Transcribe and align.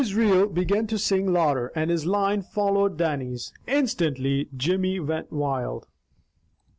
Jimmy's 0.03 0.15
reel 0.15 0.47
began 0.47 0.87
to 0.87 0.97
sing 0.97 1.31
louder, 1.31 1.71
and 1.75 1.91
his 1.91 2.07
line 2.07 2.41
followed 2.41 2.97
Dannie's. 2.97 3.53
Instantly 3.67 4.49
Jimmy 4.57 4.99
went 4.99 5.31
wild. 5.31 5.85